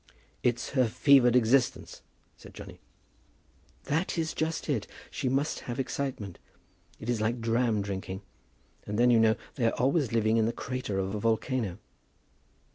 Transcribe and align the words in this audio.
"It's 0.41 0.69
her 0.69 0.87
fevered 0.87 1.35
existence," 1.35 2.01
said 2.35 2.55
Johnny. 2.55 2.79
"That 3.83 4.17
is 4.17 4.33
just 4.33 4.67
it. 4.67 4.87
She 5.11 5.29
must 5.29 5.59
have 5.69 5.79
excitement. 5.79 6.39
It 6.99 7.07
is 7.07 7.21
like 7.21 7.39
dram 7.39 7.83
drinking. 7.83 8.23
And 8.87 8.97
then, 8.97 9.11
you 9.11 9.19
know, 9.19 9.35
they 9.57 9.67
are 9.67 9.79
always 9.79 10.11
living 10.11 10.37
in 10.37 10.47
the 10.47 10.53
crater 10.53 10.97
of 10.97 11.13
a 11.13 11.19
volcano." 11.19 11.77